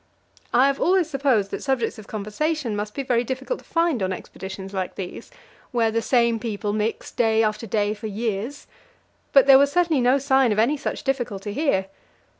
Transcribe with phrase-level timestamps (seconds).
[0.51, 4.11] I have always supposed that subjects of conversation must be very difficult to find on
[4.11, 5.29] expeditions like these,
[5.69, 8.65] where the same people mix day after day for years;
[9.31, 11.85] but there was certainly no sign of any such difficulty here.